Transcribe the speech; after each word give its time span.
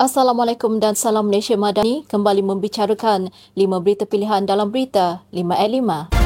Assalamualaikum 0.00 0.80
dan 0.80 0.96
salam 0.96 1.28
Malaysia 1.28 1.60
Madani 1.60 2.08
kembali 2.08 2.40
membicarakan 2.40 3.28
5 3.52 3.84
berita 3.84 4.08
pilihan 4.08 4.48
dalam 4.48 4.72
berita 4.72 5.20
5 5.28 5.52
at 5.52 5.68
5. 6.16 6.19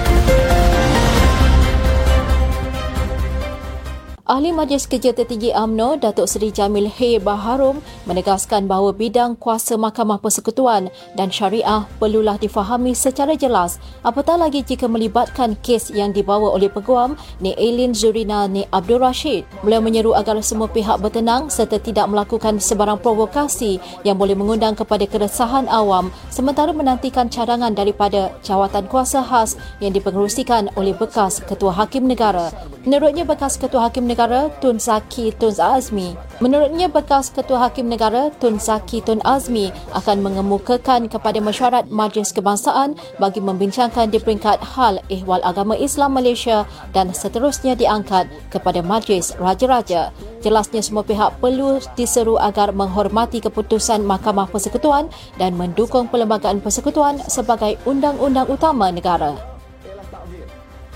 Ahli 4.24 4.56
Majlis 4.56 4.88
Kerja 4.88 5.12
Tertinggi 5.12 5.52
AMNO, 5.52 6.00
Datuk 6.00 6.24
Seri 6.24 6.48
Jamil 6.48 6.88
Hay 6.88 7.20
Baharum 7.20 7.84
menegaskan 8.08 8.64
bahawa 8.64 8.96
bidang 8.96 9.36
kuasa 9.36 9.76
Mahkamah 9.76 10.16
Persekutuan 10.16 10.88
dan 11.12 11.28
Syariah 11.28 11.84
perlulah 12.00 12.40
difahami 12.40 12.96
secara 12.96 13.36
jelas 13.36 13.76
apatah 14.00 14.40
lagi 14.40 14.64
jika 14.64 14.88
melibatkan 14.88 15.60
kes 15.60 15.92
yang 15.92 16.16
dibawa 16.16 16.56
oleh 16.56 16.72
peguam 16.72 17.20
Ni 17.44 17.52
Eileen 17.60 17.92
Zurina 17.92 18.48
Ni 18.48 18.64
Abdul 18.72 19.04
Rashid. 19.04 19.44
Beliau 19.60 19.84
menyeru 19.84 20.16
agar 20.16 20.40
semua 20.40 20.72
pihak 20.72 21.04
bertenang 21.04 21.52
serta 21.52 21.76
tidak 21.76 22.08
melakukan 22.08 22.56
sebarang 22.56 23.04
provokasi 23.04 23.76
yang 24.08 24.16
boleh 24.16 24.32
mengundang 24.32 24.72
kepada 24.72 25.04
keresahan 25.04 25.68
awam 25.68 26.08
sementara 26.32 26.72
menantikan 26.72 27.28
cadangan 27.28 27.76
daripada 27.76 28.32
jawatan 28.40 28.88
kuasa 28.88 29.20
khas 29.20 29.60
yang 29.84 29.92
dipengerusikan 29.92 30.72
oleh 30.80 30.96
bekas 30.96 31.44
Ketua 31.44 31.76
Hakim 31.76 32.08
Negara. 32.08 32.48
Menurutnya 32.88 33.28
bekas 33.28 33.60
Ketua 33.60 33.92
Hakim 33.92 34.08
Negara 34.08 34.13
Negara 34.14 34.46
Tun 34.62 34.78
Zaki 34.78 35.34
Tun 35.34 35.50
Azmi. 35.58 36.14
Menurutnya 36.38 36.86
bekas 36.86 37.34
Ketua 37.34 37.66
Hakim 37.66 37.90
Negara 37.90 38.30
Tun 38.38 38.62
Zaki 38.62 39.02
Tun 39.02 39.18
Azmi 39.26 39.74
akan 39.90 40.22
mengemukakan 40.22 41.10
kepada 41.10 41.42
mesyuarat 41.42 41.90
Majlis 41.90 42.30
Kebangsaan 42.30 42.94
bagi 43.18 43.42
membincangkan 43.42 44.14
di 44.14 44.22
peringkat 44.22 44.62
hal 44.62 45.02
ehwal 45.10 45.42
agama 45.42 45.74
Islam 45.74 46.14
Malaysia 46.14 46.62
dan 46.94 47.10
seterusnya 47.10 47.74
diangkat 47.74 48.30
kepada 48.54 48.86
Majlis 48.86 49.34
Raja-Raja. 49.34 50.14
Jelasnya 50.46 50.86
semua 50.86 51.02
pihak 51.02 51.42
perlu 51.42 51.82
diseru 51.98 52.38
agar 52.38 52.70
menghormati 52.70 53.42
keputusan 53.42 54.06
Mahkamah 54.06 54.46
Persekutuan 54.46 55.10
dan 55.42 55.58
mendukung 55.58 56.06
perlembagaan 56.06 56.62
persekutuan 56.62 57.18
sebagai 57.26 57.82
undang-undang 57.82 58.46
utama 58.46 58.94
negara. 58.94 59.53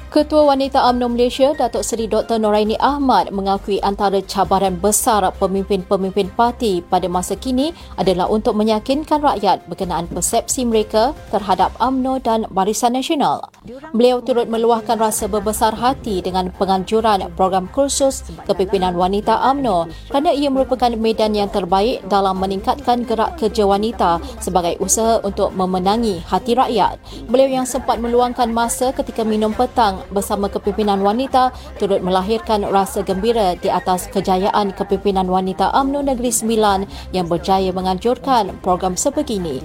Ketua 0.08 0.40
Wanita 0.40 0.88
UMNO 0.88 1.12
Malaysia, 1.12 1.52
Datuk 1.52 1.84
Seri 1.84 2.08
Dr. 2.08 2.40
Noraini 2.40 2.80
Ahmad 2.80 3.28
mengakui 3.28 3.76
antara 3.84 4.24
cabaran 4.24 4.80
besar 4.80 5.20
pemimpin-pemimpin 5.36 6.32
parti 6.32 6.80
pada 6.80 7.04
masa 7.12 7.36
kini 7.36 7.76
adalah 8.00 8.24
untuk 8.32 8.56
meyakinkan 8.56 9.20
rakyat 9.20 9.68
berkenaan 9.68 10.08
persepsi 10.08 10.64
mereka 10.64 11.12
terhadap 11.28 11.76
UMNO 11.76 12.24
dan 12.24 12.48
Barisan 12.48 12.96
Nasional. 12.96 13.52
Beliau 13.92 14.24
turut 14.24 14.48
meluahkan 14.48 14.96
rasa 14.96 15.28
berbesar 15.28 15.76
hati 15.76 16.24
dengan 16.24 16.48
penganjuran 16.56 17.28
program 17.36 17.68
kursus 17.68 18.24
kepimpinan 18.48 18.96
wanita 18.96 19.36
UMNO 19.52 19.92
kerana 20.08 20.32
ia 20.32 20.48
merupakan 20.48 20.88
medan 20.96 21.36
yang 21.36 21.52
terbaik 21.52 22.00
dalam 22.08 22.40
meningkatkan 22.40 23.04
gerak 23.04 23.36
kerja 23.36 23.68
wanita 23.68 24.24
sebagai 24.40 24.80
usaha 24.80 25.20
untuk 25.20 25.52
memenangi 25.52 26.24
hati 26.24 26.56
rakyat. 26.56 26.96
Beliau 27.28 27.60
yang 27.60 27.68
sempat 27.68 28.00
meluangkan 28.00 28.48
masa 28.48 28.88
ketika 28.96 29.20
minum 29.20 29.52
petang 29.52 29.97
bersama 30.14 30.46
kepimpinan 30.46 31.02
wanita 31.02 31.50
turut 31.76 32.00
melahirkan 32.00 32.66
rasa 32.68 33.02
gembira 33.02 33.58
di 33.58 33.66
atas 33.72 34.06
kejayaan 34.10 34.74
kepimpinan 34.74 35.26
wanita 35.26 35.74
UMNO 35.74 36.06
Negeri 36.08 36.30
Sembilan 36.30 36.86
yang 37.10 37.26
berjaya 37.26 37.74
menganjurkan 37.74 38.58
program 38.62 38.94
sebegini. 38.94 39.62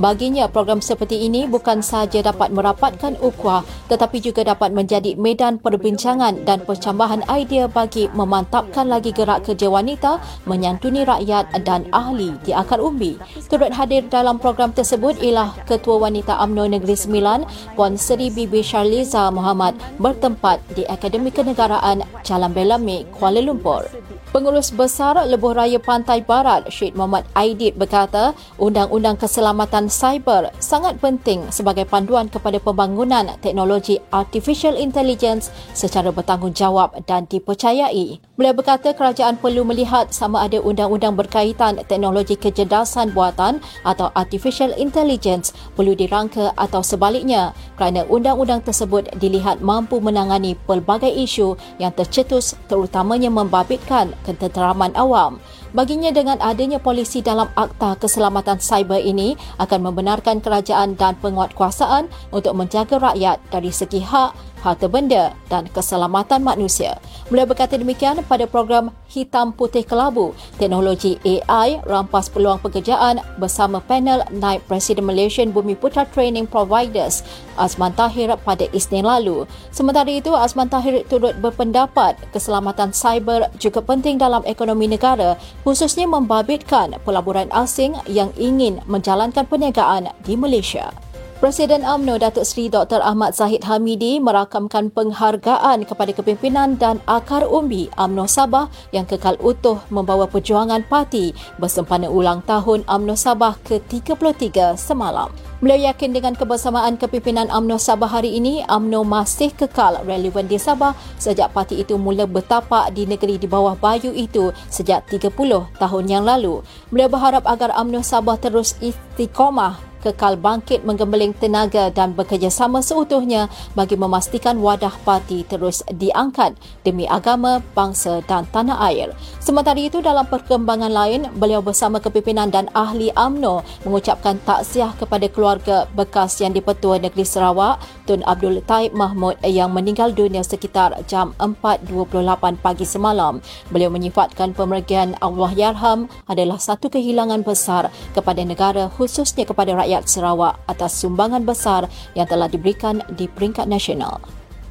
Baginya, 0.00 0.48
program 0.48 0.80
seperti 0.80 1.28
ini 1.28 1.44
bukan 1.44 1.84
sahaja 1.84 2.24
dapat 2.24 2.48
merapatkan 2.56 3.20
ukhuwah 3.20 3.60
tetapi 3.92 4.22
juga 4.22 4.46
dapat 4.48 4.72
menjadi 4.72 5.12
medan 5.20 5.60
perbincangan 5.60 6.48
dan 6.48 6.64
percambahan 6.64 7.20
idea 7.28 7.68
bagi 7.68 8.08
memantapkan 8.16 8.88
lagi 8.88 9.12
gerak 9.12 9.44
kerja 9.44 9.68
wanita 9.68 10.22
menyantuni 10.48 11.04
rakyat 11.04 11.52
dan 11.66 11.84
ahli 11.92 12.32
di 12.46 12.56
akar 12.56 12.80
umbi. 12.80 13.20
Turut 13.52 13.76
hadir 13.76 14.08
dalam 14.08 14.40
program 14.40 14.72
tersebut 14.72 15.20
ialah 15.20 15.52
Ketua 15.68 16.08
Wanita 16.08 16.40
UMNO 16.40 16.80
Negeri 16.80 16.96
Sembilan, 16.96 17.44
Puan 17.76 18.00
Seri 18.00 18.32
Bibi 18.32 18.64
Sharliza 18.64 19.28
Muhammad 19.28 19.76
bertempat 20.00 20.62
di 20.72 20.88
Akademi 20.88 21.28
Kenegaraan 21.28 22.06
Jalan 22.24 22.56
Belame, 22.56 23.04
Kuala 23.12 23.44
Lumpur. 23.44 23.84
Pengurus 24.30 24.70
Besar 24.70 25.18
Lebuh 25.26 25.58
Raya 25.58 25.82
Pantai 25.82 26.22
Barat, 26.22 26.70
Syed 26.70 26.94
Muhammad 26.94 27.26
Aidit 27.34 27.74
berkata, 27.74 28.30
Undang-Undang 28.62 29.18
Keselamatan 29.18 29.89
Cyber 29.90 30.54
sangat 30.62 31.02
penting 31.02 31.50
sebagai 31.50 31.84
panduan 31.84 32.30
kepada 32.30 32.62
pembangunan 32.62 33.26
teknologi 33.42 33.98
Artificial 34.14 34.78
Intelligence 34.78 35.50
secara 35.74 36.14
bertanggungjawab 36.14 37.02
dan 37.10 37.26
dipercayai. 37.26 38.22
Beliau 38.38 38.54
berkata 38.54 38.94
kerajaan 38.94 39.36
perlu 39.36 39.66
melihat 39.66 40.14
sama 40.14 40.46
ada 40.46 40.62
undang-undang 40.62 41.18
berkaitan 41.18 41.82
teknologi 41.84 42.38
kecerdasan 42.38 43.10
buatan 43.10 43.58
atau 43.82 44.14
Artificial 44.14 44.72
Intelligence 44.78 45.52
perlu 45.74 45.98
dirangka 45.98 46.54
atau 46.54 46.80
sebaliknya 46.80 47.52
kerana 47.74 48.06
undang-undang 48.06 48.62
tersebut 48.62 49.10
dilihat 49.18 49.58
mampu 49.60 49.98
menangani 49.98 50.54
pelbagai 50.64 51.10
isu 51.10 51.58
yang 51.82 51.90
tercetus 51.92 52.54
terutamanya 52.70 53.28
membabitkan 53.28 54.14
ketenteraman 54.22 54.94
awam. 54.94 55.42
Baginya 55.70 56.10
dengan 56.10 56.34
adanya 56.42 56.82
polisi 56.82 57.22
dalam 57.22 57.46
Akta 57.54 57.94
Keselamatan 57.94 58.58
Cyber 58.58 58.98
ini 58.98 59.38
akan 59.62 59.86
membenarkan 59.86 60.42
kerajaan 60.42 60.98
dan 60.98 61.14
penguatkuasaan 61.22 62.10
untuk 62.34 62.58
menjaga 62.58 62.98
rakyat 62.98 63.38
dari 63.54 63.70
segi 63.70 64.02
hak, 64.02 64.59
harta 64.60 64.86
benda 64.86 65.32
dan 65.48 65.66
keselamatan 65.72 66.44
manusia. 66.44 67.00
Beliau 67.32 67.48
berkata 67.48 67.76
demikian 67.76 68.20
pada 68.28 68.44
program 68.44 68.92
Hitam 69.10 69.50
Putih 69.50 69.82
Kelabu, 69.82 70.36
teknologi 70.60 71.18
AI 71.26 71.82
rampas 71.82 72.30
peluang 72.30 72.62
pekerjaan 72.62 73.18
bersama 73.40 73.82
panel 73.82 74.22
Naib 74.30 74.62
Presiden 74.70 75.08
Malaysian 75.08 75.50
Bumi 75.50 75.74
Putra 75.74 76.06
Training 76.06 76.46
Providers 76.46 77.26
Azman 77.58 77.92
Tahir 77.96 78.32
pada 78.40 78.64
Isnin 78.70 79.02
lalu. 79.04 79.44
Sementara 79.74 80.08
itu, 80.08 80.30
Azman 80.32 80.70
Tahir 80.70 81.02
turut 81.10 81.34
berpendapat 81.42 82.16
keselamatan 82.30 82.94
cyber 82.94 83.50
juga 83.58 83.82
penting 83.82 84.16
dalam 84.16 84.46
ekonomi 84.46 84.86
negara 84.86 85.34
khususnya 85.66 86.06
membabitkan 86.06 86.96
pelaburan 87.02 87.50
asing 87.50 87.98
yang 88.06 88.30
ingin 88.38 88.78
menjalankan 88.86 89.44
perniagaan 89.44 90.12
di 90.22 90.38
Malaysia. 90.38 91.09
Presiden 91.40 91.88
AMNO 91.88 92.20
Datuk 92.20 92.44
Seri 92.44 92.68
Dr. 92.68 93.00
Ahmad 93.00 93.32
Zahid 93.32 93.64
Hamidi 93.64 94.20
merakamkan 94.20 94.92
penghargaan 94.92 95.88
kepada 95.88 96.12
kepimpinan 96.12 96.76
dan 96.76 97.00
akar 97.08 97.48
umbi 97.48 97.88
AMNO 97.96 98.28
Sabah 98.28 98.68
yang 98.92 99.08
kekal 99.08 99.40
utuh 99.40 99.80
membawa 99.88 100.28
perjuangan 100.28 100.84
parti 100.84 101.32
bersempena 101.56 102.12
ulang 102.12 102.44
tahun 102.44 102.84
AMNO 102.84 103.16
Sabah 103.16 103.56
ke-33 103.64 104.76
semalam. 104.76 105.32
Beliau 105.64 105.88
yakin 105.88 106.12
dengan 106.12 106.36
kebersamaan 106.36 107.00
kepimpinan 107.00 107.48
AMNO 107.48 107.80
Sabah 107.80 108.20
hari 108.20 108.36
ini, 108.36 108.60
AMNO 108.68 109.00
masih 109.08 109.48
kekal 109.56 110.04
relevan 110.04 110.44
di 110.44 110.60
Sabah 110.60 110.92
sejak 111.16 111.56
parti 111.56 111.80
itu 111.80 111.96
mula 111.96 112.28
bertapak 112.28 112.92
di 112.92 113.08
negeri 113.08 113.40
di 113.40 113.48
bawah 113.48 113.80
bayu 113.80 114.12
itu 114.12 114.52
sejak 114.68 115.08
30 115.08 115.32
tahun 115.80 116.04
yang 116.04 116.28
lalu. 116.28 116.60
Beliau 116.92 117.08
berharap 117.08 117.48
agar 117.48 117.72
AMNO 117.72 118.04
Sabah 118.04 118.36
terus 118.36 118.76
istiqomah 118.84 119.89
kekal 120.00 120.40
bangkit 120.40 120.82
menggembeling 120.82 121.36
tenaga 121.36 121.92
dan 121.92 122.16
bekerjasama 122.16 122.80
seutuhnya 122.80 123.52
bagi 123.76 123.94
memastikan 123.94 124.56
wadah 124.58 124.92
parti 125.04 125.44
terus 125.44 125.84
diangkat 125.92 126.56
demi 126.82 127.04
agama, 127.04 127.60
bangsa 127.76 128.24
dan 128.24 128.48
tanah 128.48 128.80
air. 128.88 129.12
Sementara 129.38 129.76
itu 129.76 130.00
dalam 130.00 130.24
perkembangan 130.24 130.90
lain, 130.90 131.20
beliau 131.36 131.60
bersama 131.60 132.00
kepimpinan 132.00 132.48
dan 132.48 132.72
ahli 132.72 133.12
AMNO 133.12 133.62
mengucapkan 133.84 134.40
takziah 134.42 134.96
kepada 134.96 135.28
keluarga 135.28 135.84
bekas 135.92 136.40
yang 136.40 136.56
dipetua 136.56 136.96
negeri 136.96 137.26
Sarawak, 137.26 137.82
Tun 138.08 138.24
Abdul 138.24 138.64
Taib 138.64 138.96
Mahmud 138.96 139.36
yang 139.44 139.70
meninggal 139.70 140.16
dunia 140.16 140.40
sekitar 140.40 140.96
jam 141.10 141.36
4.28 141.38 142.62
pagi 142.62 142.86
semalam. 142.88 143.44
Beliau 143.68 143.92
menyifatkan 143.92 144.56
pemergian 144.56 145.18
Allah 145.20 145.50
Yarham 145.52 146.06
adalah 146.30 146.56
satu 146.56 146.88
kehilangan 146.88 147.42
besar 147.42 147.90
kepada 148.14 148.42
negara 148.46 148.86
khususnya 148.88 149.42
kepada 149.42 149.74
rakyat 149.74 149.89
rakyat 149.90 150.06
Sarawak 150.06 150.54
atas 150.70 151.02
sumbangan 151.02 151.42
besar 151.42 151.90
yang 152.14 152.30
telah 152.30 152.46
diberikan 152.46 153.02
di 153.18 153.26
peringkat 153.26 153.66
nasional. 153.66 154.22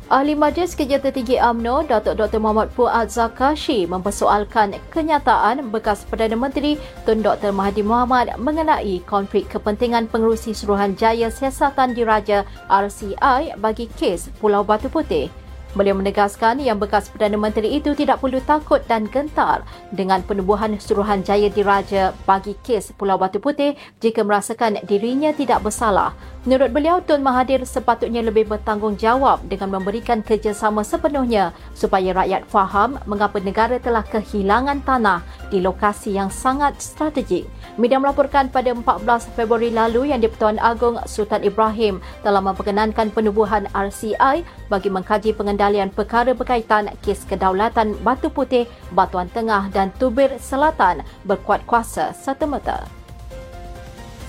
Ahli 0.09 0.33
Majlis 0.33 0.73
Kerja 0.73 0.97
Tertinggi 0.97 1.37
AMNO, 1.37 1.85
Datuk 1.85 2.17
Dr. 2.17 2.41
Muhammad 2.41 2.73
Fuad 2.73 3.13
Zakashi 3.13 3.85
mempersoalkan 3.85 4.73
kenyataan 4.89 5.69
bekas 5.69 6.01
Perdana 6.07 6.33
Menteri 6.33 6.81
Tun 7.05 7.21
Dr. 7.21 7.53
Mahathir 7.53 7.85
Mohamad 7.85 8.33
mengenai 8.41 9.05
konflik 9.05 9.51
kepentingan 9.53 10.09
pengerusi 10.09 10.55
Suruhanjaya 10.55 11.29
Siasatan 11.29 11.93
Diraja 11.93 12.41
RCI 12.71 13.59
bagi 13.61 13.85
kes 13.99 14.33
Pulau 14.41 14.65
Batu 14.65 14.89
Putih. 14.89 15.29
Beliau 15.77 15.93
menegaskan 15.93 16.57
yang 16.57 16.81
bekas 16.81 17.13
Perdana 17.13 17.37
Menteri 17.37 17.77
itu 17.77 17.93
tidak 17.93 18.25
perlu 18.25 18.41
takut 18.41 18.81
dan 18.89 19.05
gentar 19.05 19.61
dengan 19.93 20.25
penubuhan 20.25 20.81
Suruhanjaya 20.81 21.53
Diraja 21.53 22.09
bagi 22.25 22.57
kes 22.65 22.89
Pulau 22.97 23.21
Batu 23.21 23.37
Putih 23.37 23.77
jika 24.01 24.25
merasakan 24.25 24.81
dirinya 24.89 25.29
tidak 25.29 25.61
bersalah. 25.61 26.17
Menurut 26.47 26.71
beliau, 26.73 26.97
Tun 27.03 27.21
Mahathir 27.21 27.61
sepatutnya 27.67 28.23
lebih 28.23 28.47
bertanggungjawab 28.47 29.45
dengan 29.51 29.77
memberikan 29.77 30.25
kerjasama 30.25 30.81
sepenuhnya 30.81 31.53
supaya 31.75 32.15
rakyat 32.15 32.47
faham 32.47 32.97
mengapa 33.05 33.37
negara 33.43 33.77
telah 33.77 34.01
kehilangan 34.07 34.81
tanah 34.81 35.21
di 35.53 35.61
lokasi 35.61 36.15
yang 36.15 36.31
sangat 36.31 36.79
strategik. 36.81 37.45
Media 37.75 37.99
melaporkan 37.99 38.47
pada 38.47 38.71
14 38.71 39.35
Februari 39.35 39.69
lalu 39.69 40.15
yang 40.15 40.23
di-Pertuan 40.23 40.57
Agong 40.63 40.97
Sultan 41.05 41.43
Ibrahim 41.43 41.99
telah 42.23 42.39
memperkenankan 42.39 43.11
penubuhan 43.11 43.67
RCI 43.75 44.41
bagi 44.71 44.89
mengkaji 44.89 45.35
pengendalian 45.59 45.91
perkara 45.91 46.31
berkaitan 46.31 46.87
kes 47.03 47.27
kedaulatan 47.27 47.99
Batu 47.99 48.31
Putih, 48.31 48.63
Batuan 48.95 49.27
Tengah 49.27 49.67
dan 49.75 49.91
Tubir 49.99 50.39
Selatan 50.39 51.03
berkuat 51.27 51.67
kuasa 51.67 52.15
serta-merta. 52.15 52.87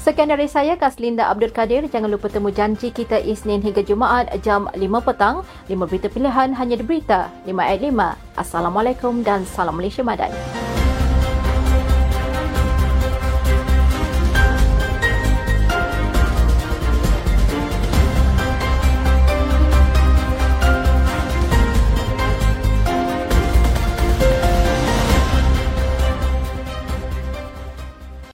Sekian 0.02 0.34
dari 0.34 0.50
saya, 0.50 0.74
Kaslinda 0.74 1.30
Abdul 1.30 1.54
Kadir. 1.54 1.86
Jangan 1.86 2.10
lupa 2.10 2.26
temu 2.26 2.50
janji 2.50 2.90
kita 2.90 3.22
Isnin 3.22 3.62
hingga 3.62 3.86
Jumaat 3.86 4.26
jam 4.42 4.66
5 4.74 4.82
petang. 5.06 5.46
5 5.70 5.86
berita 5.86 6.10
pilihan 6.10 6.50
hanya 6.50 6.74
di 6.74 6.82
Berita 6.82 7.30
5 7.46 7.62
at 7.62 7.78
5. 7.78 8.18
Assalamualaikum 8.34 9.22
dan 9.22 9.46
salam 9.46 9.78
Malaysia 9.78 10.02
Madani. 10.02 10.59